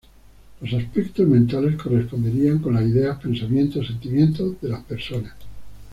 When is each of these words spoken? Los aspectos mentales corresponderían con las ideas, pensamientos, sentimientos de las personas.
Los 0.61 0.73
aspectos 0.73 1.27
mentales 1.27 1.75
corresponderían 1.79 2.57
con 2.57 2.73
las 2.73 2.81
ideas, 2.87 3.19
pensamientos, 3.21 3.85
sentimientos 3.85 4.59
de 4.59 4.69
las 4.69 4.83
personas. 4.83 5.35